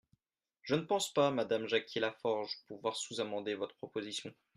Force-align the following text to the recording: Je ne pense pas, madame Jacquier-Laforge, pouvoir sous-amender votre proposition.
Je 0.63 0.73
ne 0.73 0.81
pense 0.81 1.13
pas, 1.13 1.29
madame 1.29 1.67
Jacquier-Laforge, 1.67 2.57
pouvoir 2.65 2.95
sous-amender 2.95 3.53
votre 3.53 3.75
proposition. 3.75 4.33